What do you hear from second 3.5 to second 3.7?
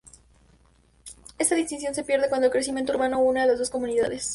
dos